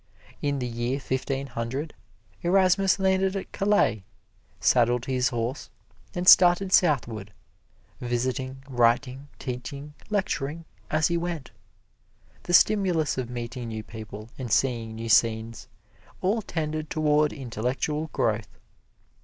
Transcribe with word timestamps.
In 0.41 0.57
the 0.57 0.65
year 0.67 0.99
Fifteen 0.99 1.45
Hundred, 1.45 1.93
Erasmus 2.41 2.97
landed 2.97 3.35
at 3.35 3.51
Calais, 3.51 4.03
saddled 4.59 5.05
his 5.05 5.29
horse, 5.29 5.69
and 6.15 6.27
started 6.27 6.73
southward, 6.73 7.31
visiting, 7.99 8.63
writing, 8.67 9.27
teaching, 9.37 9.93
lecturing, 10.09 10.65
as 10.89 11.09
he 11.09 11.17
went. 11.17 11.51
The 12.41 12.53
stimulus 12.55 13.19
of 13.19 13.29
meeting 13.29 13.67
new 13.67 13.83
people 13.83 14.29
and 14.39 14.51
seeing 14.51 14.95
new 14.95 15.07
scenes, 15.07 15.67
all 16.19 16.41
tended 16.41 16.89
toward 16.89 17.31
intellectual 17.31 18.07
growth. 18.11 18.57